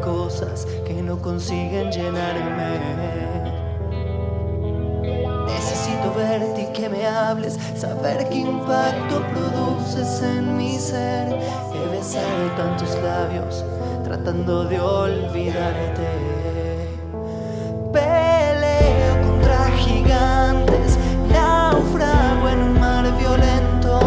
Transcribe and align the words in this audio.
cosas 0.00 0.66
que 0.86 0.94
no 1.02 1.20
consiguen 1.20 1.90
llenarme. 1.90 2.80
Necesito 5.46 6.14
verte 6.14 6.62
y 6.62 6.72
que 6.72 6.88
me 6.88 7.06
hables, 7.06 7.58
saber 7.74 8.28
qué 8.28 8.36
impacto 8.36 9.22
produces 9.32 10.22
en 10.22 10.56
mi 10.56 10.78
ser. 10.78 11.28
He 11.74 11.96
besado 11.96 12.50
tantos 12.56 12.96
labios 13.02 13.64
tratando 14.04 14.64
de 14.64 14.80
olvidarte. 14.80 16.08
Peleo 17.92 19.14
contra 19.26 19.70
gigantes, 19.76 20.98
naufrago 21.30 22.48
en 22.48 22.58
un 22.60 22.80
mar 22.80 23.04
violento. 23.18 24.00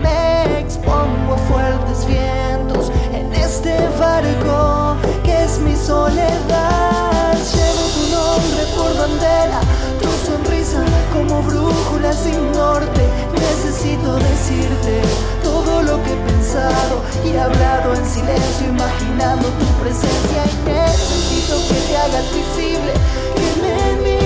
Me 0.00 0.60
expongo 0.60 1.34
a 1.34 1.38
fuertes 1.50 2.06
vientos 2.06 2.90
en 3.12 3.32
este 3.34 3.74
barco 3.98 4.47
Llevo 6.08 7.84
tu 7.94 8.02
nombre 8.10 8.64
por 8.74 8.96
bandera, 8.96 9.60
tu 10.00 10.08
sonrisa 10.26 10.82
como 11.12 11.42
brújula 11.42 12.12
sin 12.14 12.50
norte. 12.52 13.02
Necesito 13.34 14.16
decirte 14.16 15.02
todo 15.42 15.82
lo 15.82 16.02
que 16.04 16.12
he 16.14 16.16
pensado 16.16 17.02
y 17.26 17.36
hablado 17.36 17.94
en 17.94 18.06
silencio, 18.06 18.68
imaginando 18.68 19.48
tu 19.48 19.66
presencia. 19.82 20.44
Y 20.46 20.70
necesito 20.70 21.56
que 21.68 21.74
te 21.74 21.96
hagas 21.98 22.24
visible, 22.32 22.92
que 23.36 23.60
me 23.60 24.17